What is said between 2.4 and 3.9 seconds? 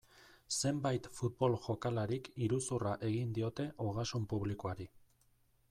iruzurra egin diote